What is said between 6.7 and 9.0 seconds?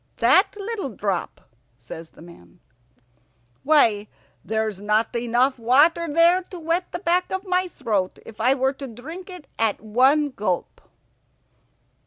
the back of my throat if I were to